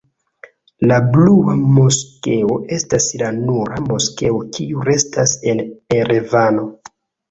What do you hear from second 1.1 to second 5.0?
Blua Moskeo estas la nura moskeo kiu